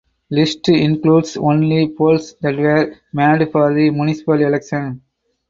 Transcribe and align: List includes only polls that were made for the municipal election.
List 0.31 0.67
includes 0.69 1.37
only 1.37 1.87
polls 1.89 2.33
that 2.41 2.57
were 2.57 2.95
made 3.13 3.51
for 3.51 3.71
the 3.71 3.91
municipal 3.91 4.41
election. 4.41 5.03